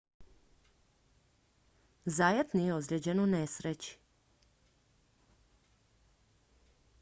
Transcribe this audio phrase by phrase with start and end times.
[2.15, 3.95] zayat nije ozlijeđen u nesreći